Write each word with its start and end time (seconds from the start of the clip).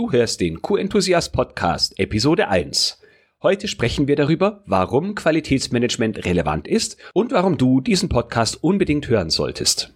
Du 0.00 0.12
hörst 0.12 0.40
den 0.40 0.62
Q-Enthusiast 0.62 1.30
Podcast, 1.30 1.98
Episode 1.98 2.48
1. 2.48 2.98
Heute 3.42 3.68
sprechen 3.68 4.08
wir 4.08 4.16
darüber, 4.16 4.62
warum 4.64 5.14
Qualitätsmanagement 5.14 6.24
relevant 6.24 6.66
ist 6.66 6.96
und 7.12 7.32
warum 7.32 7.58
du 7.58 7.82
diesen 7.82 8.08
Podcast 8.08 8.64
unbedingt 8.64 9.08
hören 9.08 9.28
solltest. 9.28 9.92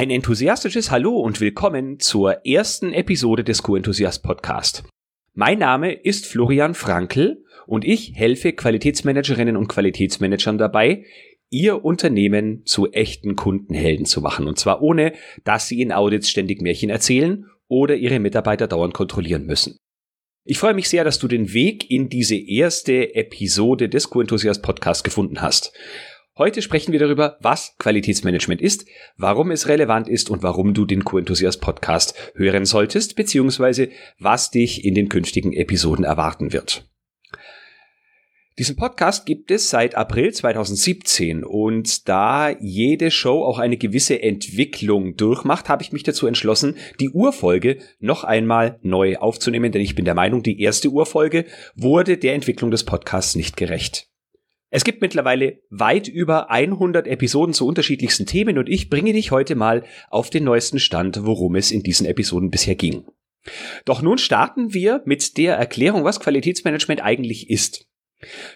Ein 0.00 0.08
enthusiastisches 0.08 0.90
Hallo 0.90 1.20
und 1.20 1.42
willkommen 1.42 2.00
zur 2.00 2.46
ersten 2.46 2.94
Episode 2.94 3.44
des 3.44 3.62
Q-Enthusiast 3.62 4.22
Podcast. 4.22 4.82
Mein 5.34 5.58
Name 5.58 5.92
ist 5.92 6.24
Florian 6.24 6.72
Frankl 6.72 7.44
und 7.66 7.84
ich 7.84 8.14
helfe 8.14 8.54
Qualitätsmanagerinnen 8.54 9.58
und 9.58 9.68
Qualitätsmanagern 9.68 10.56
dabei, 10.56 11.04
ihr 11.50 11.84
Unternehmen 11.84 12.64
zu 12.64 12.90
echten 12.92 13.36
Kundenhelden 13.36 14.06
zu 14.06 14.22
machen. 14.22 14.48
Und 14.48 14.58
zwar 14.58 14.80
ohne, 14.80 15.12
dass 15.44 15.68
sie 15.68 15.82
in 15.82 15.92
Audits 15.92 16.30
ständig 16.30 16.62
Märchen 16.62 16.88
erzählen 16.88 17.44
oder 17.68 17.94
ihre 17.94 18.20
Mitarbeiter 18.20 18.68
dauernd 18.68 18.94
kontrollieren 18.94 19.44
müssen. 19.44 19.76
Ich 20.46 20.58
freue 20.58 20.72
mich 20.72 20.88
sehr, 20.88 21.04
dass 21.04 21.18
du 21.18 21.28
den 21.28 21.52
Weg 21.52 21.90
in 21.90 22.08
diese 22.08 22.36
erste 22.36 23.14
Episode 23.14 23.90
des 23.90 24.08
Q-Enthusiast 24.08 24.62
Podcast 24.62 25.04
gefunden 25.04 25.42
hast. 25.42 25.74
Heute 26.40 26.62
sprechen 26.62 26.92
wir 26.92 26.98
darüber, 26.98 27.36
was 27.42 27.76
Qualitätsmanagement 27.76 28.62
ist, 28.62 28.86
warum 29.18 29.50
es 29.50 29.68
relevant 29.68 30.08
ist 30.08 30.30
und 30.30 30.42
warum 30.42 30.72
du 30.72 30.86
den 30.86 31.04
Q-Enthusiast 31.04 31.60
Podcast 31.60 32.14
hören 32.34 32.64
solltest, 32.64 33.14
beziehungsweise 33.14 33.90
was 34.18 34.50
dich 34.50 34.82
in 34.82 34.94
den 34.94 35.10
künftigen 35.10 35.52
Episoden 35.52 36.02
erwarten 36.02 36.54
wird. 36.54 36.88
Diesen 38.58 38.76
Podcast 38.76 39.26
gibt 39.26 39.50
es 39.50 39.68
seit 39.68 39.96
April 39.96 40.32
2017 40.32 41.44
und 41.44 42.08
da 42.08 42.48
jede 42.58 43.10
Show 43.10 43.44
auch 43.44 43.58
eine 43.58 43.76
gewisse 43.76 44.22
Entwicklung 44.22 45.18
durchmacht, 45.18 45.68
habe 45.68 45.82
ich 45.82 45.92
mich 45.92 46.04
dazu 46.04 46.26
entschlossen, 46.26 46.78
die 47.00 47.10
Urfolge 47.10 47.80
noch 47.98 48.24
einmal 48.24 48.78
neu 48.80 49.18
aufzunehmen, 49.18 49.72
denn 49.72 49.82
ich 49.82 49.94
bin 49.94 50.06
der 50.06 50.14
Meinung, 50.14 50.42
die 50.42 50.58
erste 50.62 50.88
Urfolge 50.88 51.44
wurde 51.74 52.16
der 52.16 52.32
Entwicklung 52.32 52.70
des 52.70 52.84
Podcasts 52.84 53.36
nicht 53.36 53.58
gerecht. 53.58 54.09
Es 54.70 54.84
gibt 54.84 55.02
mittlerweile 55.02 55.60
weit 55.70 56.06
über 56.06 56.50
100 56.50 57.06
Episoden 57.08 57.52
zu 57.52 57.66
unterschiedlichsten 57.66 58.26
Themen 58.26 58.56
und 58.56 58.68
ich 58.68 58.88
bringe 58.88 59.12
dich 59.12 59.32
heute 59.32 59.56
mal 59.56 59.84
auf 60.10 60.30
den 60.30 60.44
neuesten 60.44 60.78
Stand, 60.78 61.24
worum 61.24 61.56
es 61.56 61.72
in 61.72 61.82
diesen 61.82 62.06
Episoden 62.06 62.50
bisher 62.50 62.76
ging. 62.76 63.04
Doch 63.84 64.00
nun 64.00 64.18
starten 64.18 64.72
wir 64.72 65.02
mit 65.04 65.36
der 65.38 65.56
Erklärung, 65.56 66.04
was 66.04 66.20
Qualitätsmanagement 66.20 67.02
eigentlich 67.02 67.50
ist. 67.50 67.86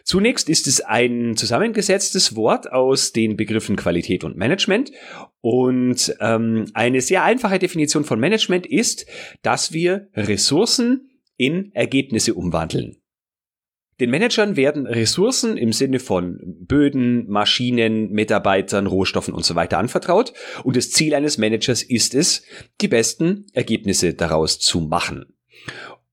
Zunächst 0.05 0.51
ist 0.51 0.67
es 0.67 0.83
ein 0.83 1.37
zusammengesetztes 1.37 2.37
Wort 2.37 2.71
aus 2.71 3.13
den 3.13 3.37
Begriffen 3.37 3.77
Qualität 3.77 4.23
und 4.23 4.37
Management 4.37 4.93
und 5.41 6.15
ähm, 6.21 6.67
eine 6.75 7.01
sehr 7.01 7.25
einfache 7.25 7.59
Definition 7.59 8.05
von 8.05 8.21
Management 8.21 8.67
ist, 8.67 9.07
dass 9.43 9.73
wir 9.73 10.09
Ressourcen 10.15 11.09
in 11.37 11.73
Ergebnisse 11.75 12.35
umwandeln. 12.35 12.99
Den 14.01 14.11
Managern 14.11 14.57
werden 14.57 14.87
Ressourcen 14.87 15.57
im 15.57 15.73
Sinne 15.73 16.01
von 16.01 16.41
Böden, 16.43 17.29
Maschinen, 17.29 18.11
Mitarbeitern, 18.11 18.87
Rohstoffen 18.87 19.35
und 19.35 19.45
so 19.45 19.55
weiter 19.55 19.79
anvertraut 19.79 20.33
und 20.65 20.77
das 20.77 20.91
Ziel 20.91 21.15
eines 21.15 21.39
Managers 21.39 21.83
ist 21.83 22.15
es, 22.15 22.43
die 22.81 22.89
besten 22.89 23.47
Ergebnisse 23.53 24.15
daraus 24.15 24.59
zu 24.59 24.81
machen. 24.81 25.27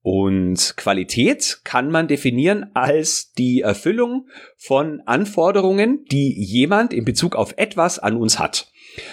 Und 0.02 0.74
Qualität 0.76 1.60
kann 1.62 1.90
man 1.90 2.08
definieren 2.08 2.66
als 2.74 3.32
die 3.32 3.60
Erfüllung 3.60 4.26
von 4.56 5.00
Anforderungen, 5.06 6.04
die 6.10 6.32
jemand 6.32 6.92
in 6.92 7.04
Bezug 7.04 7.36
auf 7.36 7.54
etwas 7.56 8.00
an 8.00 8.16
uns 8.16 8.38
hat. 8.40 8.68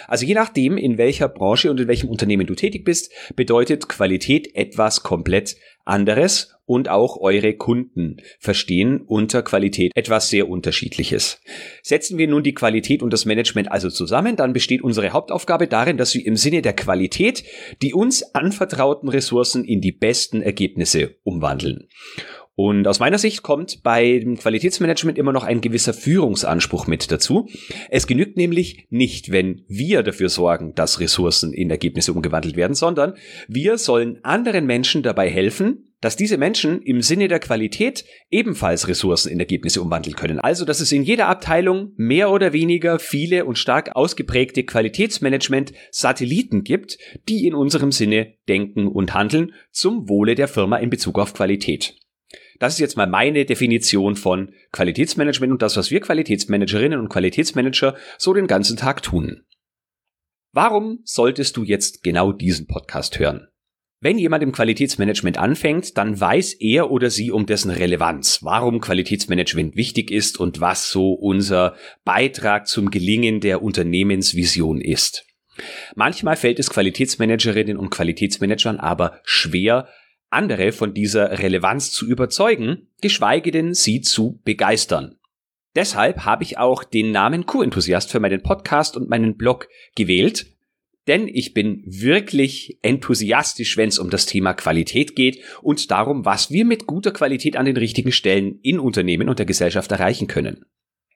Also 0.07 0.25
je 0.25 0.33
nachdem, 0.33 0.77
in 0.77 0.97
welcher 0.97 1.29
Branche 1.29 1.69
und 1.69 1.79
in 1.79 1.87
welchem 1.87 2.09
Unternehmen 2.09 2.47
du 2.47 2.55
tätig 2.55 2.83
bist, 2.83 3.11
bedeutet 3.35 3.87
Qualität 3.87 4.55
etwas 4.55 5.03
komplett 5.03 5.55
anderes 5.85 6.55
und 6.69 6.87
auch 6.87 7.17
eure 7.19 7.55
Kunden 7.55 8.17
verstehen 8.39 9.01
unter 9.01 9.41
Qualität 9.41 9.91
etwas 9.95 10.29
sehr 10.29 10.47
Unterschiedliches. 10.47 11.41
Setzen 11.81 12.19
wir 12.19 12.27
nun 12.27 12.43
die 12.43 12.53
Qualität 12.53 13.01
und 13.01 13.11
das 13.11 13.25
Management 13.25 13.71
also 13.71 13.89
zusammen, 13.89 14.35
dann 14.35 14.53
besteht 14.53 14.83
unsere 14.83 15.09
Hauptaufgabe 15.09 15.67
darin, 15.67 15.97
dass 15.97 16.13
wir 16.13 16.23
im 16.23 16.37
Sinne 16.37 16.61
der 16.61 16.73
Qualität 16.73 17.43
die 17.81 17.95
uns 17.95 18.35
anvertrauten 18.35 19.09
Ressourcen 19.09 19.65
in 19.65 19.81
die 19.81 19.91
besten 19.91 20.43
Ergebnisse 20.43 21.15
umwandeln. 21.23 21.87
Und 22.53 22.87
aus 22.87 22.99
meiner 22.99 23.17
Sicht 23.17 23.41
kommt 23.41 23.81
beim 23.81 24.37
Qualitätsmanagement 24.37 25.17
immer 25.17 25.31
noch 25.31 25.45
ein 25.45 25.61
gewisser 25.61 25.93
Führungsanspruch 25.93 26.85
mit 26.85 27.09
dazu. 27.09 27.47
Es 27.89 28.05
genügt 28.05 28.37
nämlich 28.37 28.85
nicht, 28.89 29.31
wenn 29.31 29.63
wir 29.67 30.03
dafür 30.03 30.29
sorgen, 30.29 30.75
dass 30.75 30.99
Ressourcen 30.99 31.51
in 31.53 31.71
Ergebnisse 31.71 32.13
umgewandelt 32.13 32.57
werden, 32.57 32.73
sondern 32.75 33.13
wir 33.47 33.77
sollen 33.77 34.19
anderen 34.23 34.65
Menschen 34.67 35.01
dabei 35.01 35.29
helfen, 35.29 35.88
dass 36.01 36.15
diese 36.15 36.37
Menschen 36.37 36.81
im 36.81 37.01
Sinne 37.01 37.27
der 37.27 37.39
Qualität 37.39 38.05
ebenfalls 38.29 38.87
Ressourcen 38.87 39.31
in 39.31 39.39
Ergebnisse 39.39 39.81
umwandeln 39.81 40.15
können. 40.15 40.39
Also, 40.39 40.65
dass 40.65 40.79
es 40.79 40.91
in 40.91 41.03
jeder 41.03 41.27
Abteilung 41.27 41.93
mehr 41.97 42.31
oder 42.31 42.53
weniger 42.53 42.99
viele 42.99 43.45
und 43.45 43.57
stark 43.57 43.95
ausgeprägte 43.95 44.63
Qualitätsmanagement-Satelliten 44.63 46.63
gibt, 46.63 46.97
die 47.27 47.45
in 47.45 47.53
unserem 47.53 47.91
Sinne 47.91 48.35
denken 48.47 48.87
und 48.87 49.13
handeln 49.13 49.53
zum 49.71 50.07
Wohle 50.07 50.35
der 50.35 50.47
Firma 50.47 50.77
in 50.77 50.89
Bezug 50.89 51.19
auf 51.19 51.33
Qualität. 51.33 51.95
Das 52.59 52.73
ist 52.73 52.79
jetzt 52.79 52.97
mal 52.97 53.07
meine 53.07 53.45
Definition 53.45 54.15
von 54.15 54.53
Qualitätsmanagement 54.71 55.53
und 55.53 55.61
das, 55.61 55.77
was 55.77 55.91
wir 55.91 56.01
Qualitätsmanagerinnen 56.01 56.99
und 56.99 57.09
Qualitätsmanager 57.09 57.95
so 58.17 58.33
den 58.33 58.47
ganzen 58.47 58.75
Tag 58.75 59.01
tun. 59.01 59.43
Warum 60.51 60.99
solltest 61.03 61.57
du 61.57 61.63
jetzt 61.63 62.03
genau 62.03 62.31
diesen 62.31 62.67
Podcast 62.67 63.19
hören? 63.19 63.48
Wenn 64.01 64.17
jemand 64.17 64.43
im 64.43 64.53
Qualitätsmanagement 64.53 65.37
anfängt, 65.37 65.97
dann 65.97 66.17
weiß 66.17 66.53
er 66.53 66.89
oder 66.89 67.09
sie 67.09 67.31
um 67.31 67.45
dessen 67.45 67.69
Relevanz, 67.69 68.39
warum 68.43 68.79
Qualitätsmanagement 68.79 69.75
wichtig 69.75 70.09
ist 70.09 70.39
und 70.39 70.61
was 70.61 70.89
so 70.89 71.11
unser 71.11 71.75
Beitrag 72.05 72.67
zum 72.67 72.91
Gelingen 72.91 73.41
der 73.41 73.61
Unternehmensvision 73.61 74.79
ist. 74.79 75.25
Manchmal 75.95 76.37
fällt 76.37 76.59
es 76.59 76.69
Qualitätsmanagerinnen 76.69 77.75
und 77.75 77.89
Qualitätsmanagern 77.89 78.79
aber 78.79 79.19
schwer, 79.25 79.89
andere 80.29 80.71
von 80.71 80.93
dieser 80.93 81.39
Relevanz 81.39 81.91
zu 81.91 82.07
überzeugen, 82.07 82.87
geschweige 83.01 83.51
denn 83.51 83.73
sie 83.73 83.99
zu 83.99 84.39
begeistern. 84.45 85.17
Deshalb 85.75 86.23
habe 86.23 86.43
ich 86.43 86.57
auch 86.57 86.85
den 86.85 87.11
Namen 87.11 87.45
Q-Enthusiast 87.45 88.11
für 88.11 88.21
meinen 88.21 88.43
Podcast 88.43 88.95
und 88.95 89.09
meinen 89.09 89.35
Blog 89.35 89.67
gewählt, 89.95 90.45
denn 91.09 91.27
ich 91.27 91.53
bin 91.55 91.83
wirklich 91.85 92.77
enthusiastisch, 92.83 93.75
wenn 93.77 93.89
es 93.89 93.97
um 93.97 94.09
das 94.09 94.27
Thema 94.27 94.53
Qualität 94.53 95.15
geht 95.15 95.39
und 95.61 95.89
darum, 95.89 96.23
was 96.23 96.51
wir 96.51 96.65
mit 96.65 96.85
guter 96.85 97.11
Qualität 97.11 97.57
an 97.57 97.65
den 97.65 97.77
richtigen 97.77 98.11
Stellen 98.11 98.59
in 98.61 98.79
Unternehmen 98.79 99.27
und 99.27 99.39
der 99.39 99.47
Gesellschaft 99.47 99.91
erreichen 99.91 100.27
können. 100.27 100.65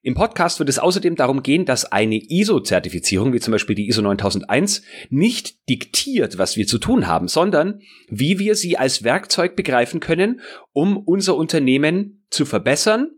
Im 0.01 0.15
Podcast 0.15 0.59
wird 0.59 0.67
es 0.67 0.79
außerdem 0.79 1.15
darum 1.15 1.43
gehen, 1.43 1.63
dass 1.63 1.85
eine 1.85 2.17
ISO-Zertifizierung, 2.17 3.31
wie 3.31 3.39
zum 3.39 3.51
Beispiel 3.51 3.75
die 3.75 3.87
ISO 3.87 4.01
9001, 4.01 4.81
nicht 5.09 5.69
diktiert, 5.69 6.37
was 6.37 6.57
wir 6.57 6.67
zu 6.67 6.79
tun 6.79 7.07
haben, 7.07 7.29
sondern 7.29 7.79
wie 8.09 8.37
wir 8.39 8.55
sie 8.55 8.77
als 8.77 9.03
Werkzeug 9.03 9.55
begreifen 9.55 10.01
können, 10.01 10.41
um 10.73 10.97
unser 10.97 11.37
Unternehmen 11.37 12.25
zu 12.31 12.45
verbessern 12.45 13.11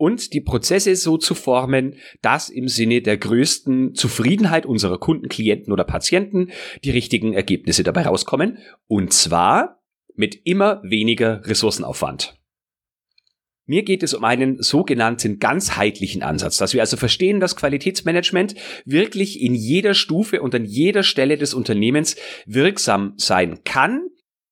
und 0.00 0.32
die 0.32 0.40
Prozesse 0.40 0.96
so 0.96 1.18
zu 1.18 1.34
formen, 1.34 1.96
dass 2.22 2.48
im 2.48 2.68
Sinne 2.68 3.02
der 3.02 3.18
größten 3.18 3.94
Zufriedenheit 3.94 4.64
unserer 4.64 4.96
Kunden, 4.96 5.28
Klienten 5.28 5.74
oder 5.74 5.84
Patienten 5.84 6.52
die 6.82 6.90
richtigen 6.90 7.34
Ergebnisse 7.34 7.82
dabei 7.82 8.06
rauskommen. 8.06 8.56
Und 8.86 9.12
zwar 9.12 9.82
mit 10.14 10.40
immer 10.44 10.80
weniger 10.82 11.46
Ressourcenaufwand. 11.46 12.40
Mir 13.66 13.82
geht 13.82 14.02
es 14.02 14.14
um 14.14 14.24
einen 14.24 14.62
sogenannten 14.62 15.38
ganzheitlichen 15.38 16.22
Ansatz, 16.22 16.56
dass 16.56 16.72
wir 16.72 16.80
also 16.80 16.96
verstehen, 16.96 17.38
dass 17.38 17.54
Qualitätsmanagement 17.54 18.54
wirklich 18.86 19.42
in 19.42 19.54
jeder 19.54 19.92
Stufe 19.92 20.40
und 20.40 20.54
an 20.54 20.64
jeder 20.64 21.02
Stelle 21.02 21.36
des 21.36 21.52
Unternehmens 21.52 22.16
wirksam 22.46 23.12
sein 23.18 23.64
kann. 23.64 24.08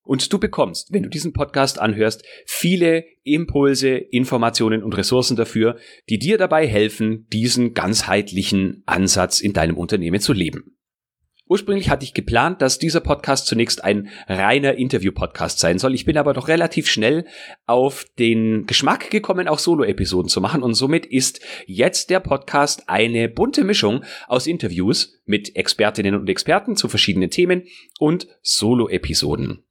Und 0.08 0.32
du 0.32 0.38
bekommst, 0.38 0.90
wenn 0.90 1.02
du 1.02 1.10
diesen 1.10 1.34
Podcast 1.34 1.78
anhörst, 1.78 2.24
viele 2.46 3.04
Impulse, 3.24 3.90
Informationen 3.90 4.82
und 4.82 4.96
Ressourcen 4.96 5.36
dafür, 5.36 5.76
die 6.08 6.18
dir 6.18 6.38
dabei 6.38 6.66
helfen, 6.66 7.26
diesen 7.30 7.74
ganzheitlichen 7.74 8.82
Ansatz 8.86 9.40
in 9.40 9.52
deinem 9.52 9.76
Unternehmen 9.76 10.20
zu 10.20 10.32
leben. 10.32 10.78
Ursprünglich 11.46 11.90
hatte 11.90 12.04
ich 12.04 12.14
geplant, 12.14 12.62
dass 12.62 12.78
dieser 12.78 13.00
Podcast 13.00 13.48
zunächst 13.48 13.84
ein 13.84 14.08
reiner 14.28 14.76
Interview-Podcast 14.76 15.58
sein 15.58 15.78
soll. 15.78 15.94
Ich 15.94 16.06
bin 16.06 16.16
aber 16.16 16.32
doch 16.32 16.48
relativ 16.48 16.88
schnell 16.88 17.26
auf 17.66 18.06
den 18.18 18.64
Geschmack 18.64 19.10
gekommen, 19.10 19.46
auch 19.46 19.58
Solo-Episoden 19.58 20.30
zu 20.30 20.40
machen. 20.40 20.62
Und 20.62 20.72
somit 20.72 21.04
ist 21.04 21.40
jetzt 21.66 22.08
der 22.08 22.20
Podcast 22.20 22.88
eine 22.88 23.28
bunte 23.28 23.62
Mischung 23.62 24.04
aus 24.26 24.46
Interviews 24.46 25.20
mit 25.26 25.54
Expertinnen 25.54 26.14
und 26.14 26.30
Experten 26.30 26.76
zu 26.76 26.88
verschiedenen 26.88 27.28
Themen 27.28 27.64
und 27.98 28.26
Solo-Episoden. 28.40 29.64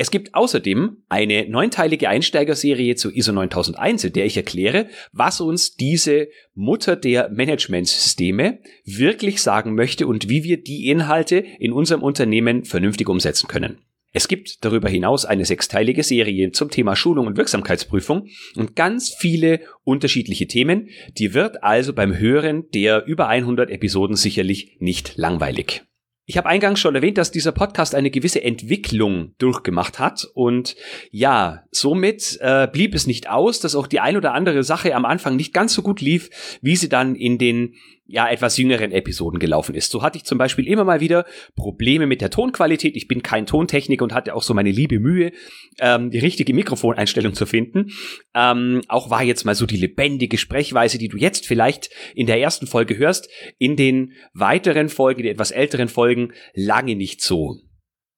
Es 0.00 0.12
gibt 0.12 0.36
außerdem 0.36 0.98
eine 1.08 1.48
neunteilige 1.48 2.08
Einsteigerserie 2.08 2.94
zu 2.94 3.10
ISO 3.10 3.32
9001, 3.32 4.04
in 4.04 4.12
der 4.12 4.26
ich 4.26 4.36
erkläre, 4.36 4.86
was 5.10 5.40
uns 5.40 5.74
diese 5.74 6.28
Mutter 6.54 6.94
der 6.94 7.30
Managementsysteme 7.30 8.60
wirklich 8.84 9.42
sagen 9.42 9.74
möchte 9.74 10.06
und 10.06 10.28
wie 10.28 10.44
wir 10.44 10.62
die 10.62 10.86
Inhalte 10.86 11.38
in 11.58 11.72
unserem 11.72 12.04
Unternehmen 12.04 12.64
vernünftig 12.64 13.08
umsetzen 13.08 13.48
können. 13.48 13.78
Es 14.12 14.28
gibt 14.28 14.64
darüber 14.64 14.88
hinaus 14.88 15.24
eine 15.24 15.44
sechsteilige 15.44 16.04
Serie 16.04 16.52
zum 16.52 16.70
Thema 16.70 16.94
Schulung 16.94 17.26
und 17.26 17.36
Wirksamkeitsprüfung 17.36 18.28
und 18.54 18.76
ganz 18.76 19.12
viele 19.18 19.62
unterschiedliche 19.82 20.46
Themen. 20.46 20.90
Die 21.18 21.34
wird 21.34 21.64
also 21.64 21.92
beim 21.92 22.16
Hören 22.16 22.70
der 22.72 23.04
über 23.06 23.26
100 23.26 23.68
Episoden 23.68 24.14
sicherlich 24.14 24.76
nicht 24.78 25.16
langweilig. 25.16 25.87
Ich 26.30 26.36
habe 26.36 26.46
eingangs 26.46 26.78
schon 26.78 26.94
erwähnt, 26.94 27.16
dass 27.16 27.30
dieser 27.30 27.52
Podcast 27.52 27.94
eine 27.94 28.10
gewisse 28.10 28.44
Entwicklung 28.44 29.32
durchgemacht 29.38 29.98
hat. 29.98 30.28
Und 30.34 30.76
ja, 31.10 31.64
somit 31.70 32.36
äh, 32.42 32.68
blieb 32.70 32.94
es 32.94 33.06
nicht 33.06 33.30
aus, 33.30 33.60
dass 33.60 33.74
auch 33.74 33.86
die 33.86 34.00
ein 34.00 34.14
oder 34.14 34.34
andere 34.34 34.62
Sache 34.62 34.94
am 34.94 35.06
Anfang 35.06 35.36
nicht 35.36 35.54
ganz 35.54 35.72
so 35.72 35.80
gut 35.80 36.02
lief, 36.02 36.28
wie 36.60 36.76
sie 36.76 36.90
dann 36.90 37.14
in 37.14 37.38
den 37.38 37.76
ja 38.08 38.28
etwas 38.28 38.56
jüngeren 38.56 38.90
Episoden 38.90 39.38
gelaufen 39.38 39.74
ist. 39.74 39.92
So 39.92 40.02
hatte 40.02 40.16
ich 40.16 40.24
zum 40.24 40.38
Beispiel 40.38 40.66
immer 40.66 40.84
mal 40.84 41.00
wieder 41.00 41.26
Probleme 41.54 42.06
mit 42.06 42.22
der 42.22 42.30
Tonqualität. 42.30 42.96
Ich 42.96 43.06
bin 43.06 43.22
kein 43.22 43.44
Tontechniker 43.44 44.02
und 44.02 44.14
hatte 44.14 44.34
auch 44.34 44.42
so 44.42 44.54
meine 44.54 44.70
liebe 44.70 44.98
Mühe, 44.98 45.30
ähm, 45.78 46.10
die 46.10 46.18
richtige 46.18 46.54
Mikrofoneinstellung 46.54 47.34
zu 47.34 47.44
finden. 47.44 47.90
Ähm, 48.34 48.80
auch 48.88 49.10
war 49.10 49.22
jetzt 49.22 49.44
mal 49.44 49.54
so 49.54 49.66
die 49.66 49.76
lebendige 49.76 50.38
Sprechweise, 50.38 50.98
die 50.98 51.08
du 51.08 51.18
jetzt 51.18 51.46
vielleicht 51.46 51.90
in 52.14 52.26
der 52.26 52.40
ersten 52.40 52.66
Folge 52.66 52.96
hörst, 52.96 53.28
in 53.58 53.76
den 53.76 54.14
weiteren 54.32 54.88
Folgen, 54.88 55.22
die 55.22 55.28
etwas 55.28 55.50
älteren 55.50 55.88
Folgen, 55.88 56.32
lange 56.54 56.96
nicht 56.96 57.20
so. 57.20 57.60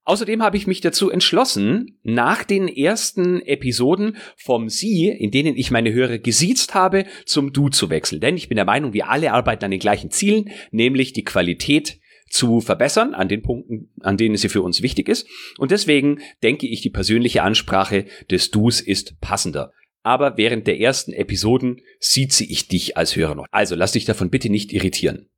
Außerdem 0.04 0.42
habe 0.42 0.56
ich 0.56 0.66
mich 0.66 0.80
dazu 0.80 1.10
entschlossen, 1.10 1.98
nach 2.02 2.42
den 2.42 2.68
ersten 2.68 3.42
Episoden 3.42 4.16
vom 4.36 4.68
Sie, 4.68 5.08
in 5.08 5.30
denen 5.30 5.56
ich 5.56 5.70
meine 5.70 5.92
Hörer 5.92 6.18
gesiezt 6.18 6.74
habe, 6.74 7.04
zum 7.26 7.52
Du 7.52 7.68
zu 7.68 7.90
wechseln. 7.90 8.20
Denn 8.20 8.36
ich 8.36 8.48
bin 8.48 8.56
der 8.56 8.64
Meinung, 8.64 8.92
wir 8.92 9.08
alle 9.08 9.32
arbeiten 9.32 9.64
an 9.64 9.70
den 9.70 9.80
gleichen 9.80 10.10
Zielen, 10.10 10.50
nämlich 10.70 11.12
die 11.12 11.24
Qualität 11.24 12.00
zu 12.30 12.60
verbessern 12.60 13.12
an 13.12 13.28
den 13.28 13.42
Punkten, 13.42 13.90
an 14.00 14.16
denen 14.16 14.36
sie 14.36 14.48
für 14.48 14.62
uns 14.62 14.82
wichtig 14.82 15.08
ist. 15.08 15.28
Und 15.58 15.70
deswegen 15.70 16.20
denke 16.42 16.66
ich, 16.66 16.80
die 16.80 16.90
persönliche 16.90 17.42
Ansprache 17.42 18.06
des 18.30 18.50
Dus 18.50 18.80
ist 18.80 19.20
passender. 19.20 19.72
Aber 20.02 20.38
während 20.38 20.66
der 20.66 20.80
ersten 20.80 21.12
Episoden 21.12 21.82
sieht 21.98 22.32
sie 22.32 22.50
ich 22.50 22.68
dich 22.68 22.96
als 22.96 23.16
Hörer 23.16 23.34
noch. 23.34 23.46
Also 23.50 23.74
lass 23.74 23.92
dich 23.92 24.06
davon 24.06 24.30
bitte 24.30 24.48
nicht 24.48 24.72
irritieren. 24.72 25.28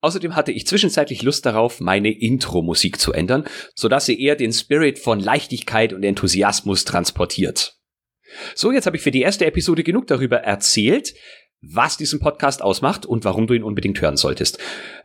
Außerdem 0.00 0.36
hatte 0.36 0.52
ich 0.52 0.66
zwischenzeitlich 0.66 1.22
Lust 1.22 1.44
darauf, 1.44 1.80
meine 1.80 2.10
Intro-Musik 2.12 3.00
zu 3.00 3.12
ändern, 3.12 3.44
sodass 3.74 4.06
sie 4.06 4.20
eher 4.20 4.36
den 4.36 4.52
Spirit 4.52 4.98
von 4.98 5.18
Leichtigkeit 5.18 5.92
und 5.92 6.04
Enthusiasmus 6.04 6.84
transportiert. 6.84 7.74
So, 8.54 8.70
jetzt 8.72 8.86
habe 8.86 8.96
ich 8.96 9.02
für 9.02 9.10
die 9.10 9.22
erste 9.22 9.46
Episode 9.46 9.82
genug 9.82 10.06
darüber 10.06 10.38
erzählt, 10.38 11.14
was 11.60 11.96
diesen 11.96 12.20
Podcast 12.20 12.62
ausmacht 12.62 13.04
und 13.04 13.24
warum 13.24 13.48
du 13.48 13.54
ihn 13.54 13.64
unbedingt 13.64 14.00
hören 14.00 14.16
solltest. 14.16 14.58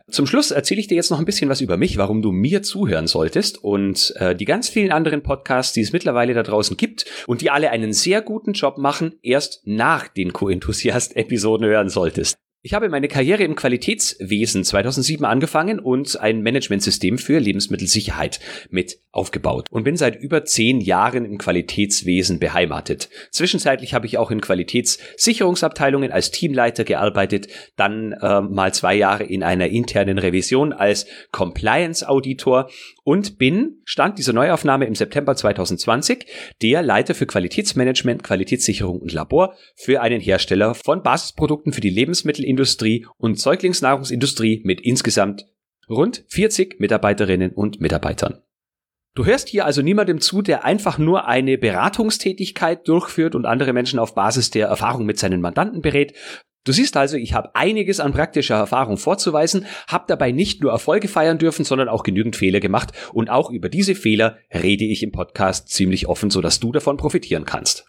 Zum 0.08 0.26
Schluss 0.26 0.52
erzähle 0.52 0.80
ich 0.80 0.86
dir 0.86 0.94
jetzt 0.94 1.10
noch 1.10 1.18
ein 1.18 1.24
bisschen 1.24 1.50
was 1.50 1.60
über 1.60 1.76
mich, 1.76 1.96
warum 1.96 2.22
du 2.22 2.30
mir 2.30 2.62
zuhören 2.62 3.08
solltest 3.08 3.58
und 3.58 4.14
äh, 4.16 4.36
die 4.36 4.44
ganz 4.44 4.68
vielen 4.68 4.92
anderen 4.92 5.22
Podcasts, 5.22 5.72
die 5.72 5.80
es 5.80 5.92
mittlerweile 5.92 6.34
da 6.34 6.44
draußen 6.44 6.76
gibt 6.76 7.06
und 7.26 7.40
die 7.40 7.50
alle 7.50 7.70
einen 7.70 7.92
sehr 7.92 8.22
guten 8.22 8.52
Job 8.52 8.78
machen, 8.78 9.18
erst 9.22 9.62
nach 9.64 10.06
den 10.06 10.32
Co-Enthusiast-Episoden 10.32 11.66
hören 11.66 11.88
solltest. 11.88 12.36
Ich 12.66 12.72
habe 12.72 12.88
meine 12.88 13.08
Karriere 13.08 13.44
im 13.44 13.56
Qualitätswesen 13.56 14.64
2007 14.64 15.26
angefangen 15.26 15.78
und 15.78 16.18
ein 16.18 16.40
Managementsystem 16.40 17.18
für 17.18 17.38
Lebensmittelsicherheit 17.38 18.40
mit 18.70 19.00
aufgebaut 19.12 19.66
und 19.70 19.84
bin 19.84 19.98
seit 19.98 20.18
über 20.18 20.46
zehn 20.46 20.80
Jahren 20.80 21.26
im 21.26 21.36
Qualitätswesen 21.36 22.38
beheimatet. 22.38 23.10
Zwischenzeitlich 23.30 23.92
habe 23.92 24.06
ich 24.06 24.16
auch 24.16 24.30
in 24.30 24.40
Qualitätssicherungsabteilungen 24.40 26.10
als 26.10 26.30
Teamleiter 26.30 26.84
gearbeitet, 26.84 27.48
dann 27.76 28.12
äh, 28.12 28.40
mal 28.40 28.72
zwei 28.72 28.94
Jahre 28.94 29.24
in 29.24 29.42
einer 29.42 29.68
internen 29.68 30.16
Revision 30.16 30.72
als 30.72 31.06
Compliance 31.32 32.08
Auditor 32.08 32.70
und 33.04 33.36
bin, 33.36 33.82
stand 33.84 34.18
dieser 34.18 34.32
Neuaufnahme 34.32 34.86
im 34.86 34.94
September 34.94 35.36
2020, 35.36 36.24
der 36.62 36.82
Leiter 36.82 37.14
für 37.14 37.26
Qualitätsmanagement, 37.26 38.22
Qualitätssicherung 38.22 39.00
und 39.00 39.12
Labor 39.12 39.54
für 39.76 40.00
einen 40.00 40.22
Hersteller 40.22 40.74
von 40.74 41.02
Basisprodukten 41.02 41.74
für 41.74 41.82
die 41.82 41.90
Lebensmittel 41.90 42.44
Industrie 42.54 43.04
und 43.16 43.40
Säuglingsnahrungsindustrie 43.40 44.62
mit 44.64 44.80
insgesamt 44.80 45.44
rund 45.90 46.24
40 46.28 46.78
Mitarbeiterinnen 46.78 47.50
und 47.50 47.80
Mitarbeitern. 47.80 48.40
Du 49.16 49.24
hörst 49.24 49.48
hier 49.48 49.64
also 49.64 49.82
niemandem 49.82 50.20
zu, 50.20 50.40
der 50.40 50.64
einfach 50.64 50.98
nur 50.98 51.26
eine 51.26 51.58
Beratungstätigkeit 51.58 52.86
durchführt 52.86 53.34
und 53.34 53.44
andere 53.44 53.72
Menschen 53.72 53.98
auf 53.98 54.14
Basis 54.14 54.50
der 54.50 54.68
Erfahrung 54.68 55.04
mit 55.04 55.18
seinen 55.18 55.40
Mandanten 55.40 55.82
berät. 55.82 56.14
Du 56.64 56.72
siehst 56.72 56.96
also, 56.96 57.16
ich 57.16 57.34
habe 57.34 57.54
einiges 57.56 57.98
an 57.98 58.12
praktischer 58.12 58.54
Erfahrung 58.54 58.96
vorzuweisen, 58.96 59.66
habe 59.88 60.04
dabei 60.06 60.30
nicht 60.30 60.62
nur 60.62 60.70
Erfolge 60.70 61.08
feiern 61.08 61.38
dürfen, 61.38 61.64
sondern 61.64 61.88
auch 61.88 62.04
genügend 62.04 62.36
Fehler 62.36 62.60
gemacht 62.60 62.92
und 63.12 63.30
auch 63.30 63.50
über 63.50 63.68
diese 63.68 63.96
Fehler 63.96 64.38
rede 64.52 64.84
ich 64.84 65.02
im 65.02 65.10
Podcast 65.10 65.68
ziemlich 65.68 66.06
offen, 66.06 66.30
sodass 66.30 66.60
du 66.60 66.70
davon 66.70 66.96
profitieren 66.96 67.44
kannst. 67.44 67.84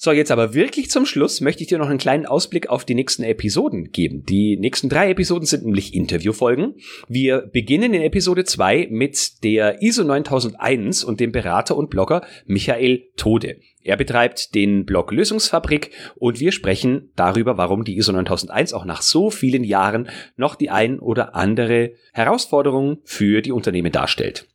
So, 0.00 0.12
jetzt 0.12 0.30
aber 0.30 0.54
wirklich 0.54 0.90
zum 0.90 1.06
Schluss 1.06 1.40
möchte 1.40 1.64
ich 1.64 1.68
dir 1.68 1.78
noch 1.78 1.88
einen 1.88 1.98
kleinen 1.98 2.24
Ausblick 2.24 2.68
auf 2.68 2.84
die 2.84 2.94
nächsten 2.94 3.24
Episoden 3.24 3.90
geben. 3.90 4.22
Die 4.24 4.56
nächsten 4.56 4.88
drei 4.88 5.10
Episoden 5.10 5.44
sind 5.44 5.64
nämlich 5.64 5.92
Interviewfolgen. 5.92 6.76
Wir 7.08 7.40
beginnen 7.40 7.92
in 7.92 8.02
Episode 8.02 8.44
2 8.44 8.86
mit 8.92 9.42
der 9.42 9.82
ISO 9.82 10.04
9001 10.04 11.02
und 11.02 11.18
dem 11.18 11.32
Berater 11.32 11.76
und 11.76 11.90
Blogger 11.90 12.24
Michael 12.46 13.08
Tode. 13.16 13.56
Er 13.82 13.96
betreibt 13.96 14.54
den 14.54 14.86
Blog 14.86 15.10
Lösungsfabrik 15.10 15.90
und 16.14 16.38
wir 16.38 16.52
sprechen 16.52 17.10
darüber, 17.16 17.58
warum 17.58 17.82
die 17.82 17.98
ISO 17.98 18.12
9001 18.12 18.74
auch 18.74 18.84
nach 18.84 19.02
so 19.02 19.30
vielen 19.30 19.64
Jahren 19.64 20.08
noch 20.36 20.54
die 20.54 20.70
ein 20.70 21.00
oder 21.00 21.34
andere 21.34 21.94
Herausforderung 22.12 22.98
für 23.02 23.42
die 23.42 23.50
Unternehmen 23.50 23.90
darstellt. 23.90 24.46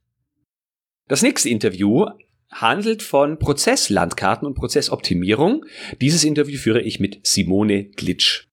Das 1.10 1.22
nächste 1.22 1.50
Interview 1.50 2.06
handelt 2.54 3.04
von 3.04 3.40
Prozesslandkarten 3.40 4.48
und 4.48 4.56
Prozessoptimierung. 4.56 5.66
Dieses 6.02 6.24
Interview 6.24 6.58
führe 6.58 6.82
ich 6.82 7.00
mit 7.00 7.20
Simone 7.24 7.86
Glitsch. 7.86 8.48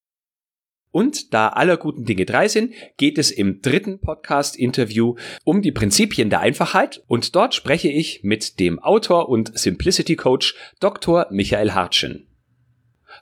Und 0.93 1.33
da 1.33 1.49
aller 1.49 1.77
guten 1.77 2.05
Dinge 2.05 2.27
drei 2.27 2.49
sind, 2.49 2.75
geht 2.97 3.17
es 3.17 3.31
im 3.31 3.63
dritten 3.63 4.01
Podcast-Interview 4.01 5.15
um 5.45 5.63
die 5.63 5.71
Prinzipien 5.71 6.31
der 6.31 6.41
Einfachheit 6.41 7.03
und 7.07 7.37
dort 7.37 7.55
spreche 7.55 7.89
ich 7.89 8.25
mit 8.25 8.59
dem 8.59 8.81
Autor 8.81 9.29
und 9.29 9.57
Simplicity 9.57 10.17
Coach 10.17 10.57
Dr. 10.81 11.29
Michael 11.31 11.73
Hartschen. 11.73 12.27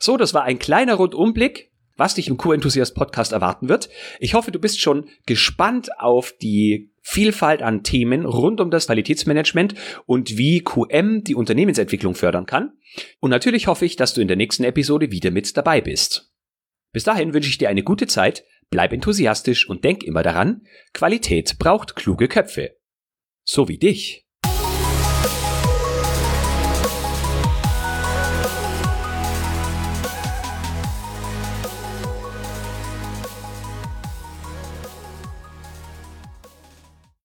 So, 0.00 0.16
das 0.16 0.32
war 0.32 0.44
ein 0.44 0.58
kleiner 0.58 0.94
Rundumblick 0.94 1.68
was 1.98 2.14
dich 2.14 2.28
im 2.28 2.38
Q-Enthusiast 2.38 2.94
Podcast 2.94 3.32
erwarten 3.32 3.68
wird. 3.68 3.90
Ich 4.20 4.32
hoffe, 4.32 4.52
du 4.52 4.58
bist 4.58 4.80
schon 4.80 5.08
gespannt 5.26 5.90
auf 5.98 6.32
die 6.40 6.90
Vielfalt 7.10 7.62
an 7.62 7.84
Themen 7.84 8.26
rund 8.26 8.60
um 8.60 8.70
das 8.70 8.84
Qualitätsmanagement 8.84 9.74
und 10.04 10.36
wie 10.36 10.62
QM 10.62 11.24
die 11.24 11.34
Unternehmensentwicklung 11.34 12.14
fördern 12.14 12.44
kann. 12.44 12.72
Und 13.18 13.30
natürlich 13.30 13.66
hoffe 13.66 13.86
ich, 13.86 13.96
dass 13.96 14.12
du 14.12 14.20
in 14.20 14.28
der 14.28 14.36
nächsten 14.36 14.62
Episode 14.62 15.10
wieder 15.10 15.30
mit 15.30 15.56
dabei 15.56 15.80
bist. 15.80 16.34
Bis 16.92 17.04
dahin 17.04 17.32
wünsche 17.32 17.48
ich 17.48 17.56
dir 17.56 17.70
eine 17.70 17.82
gute 17.82 18.08
Zeit, 18.08 18.44
bleib 18.68 18.92
enthusiastisch 18.92 19.70
und 19.70 19.84
denk 19.84 20.04
immer 20.04 20.22
daran, 20.22 20.66
Qualität 20.92 21.58
braucht 21.58 21.96
kluge 21.96 22.28
Köpfe. 22.28 22.76
So 23.42 23.68
wie 23.68 23.78
dich. 23.78 24.27